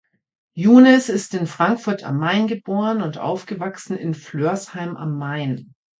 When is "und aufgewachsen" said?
3.03-3.95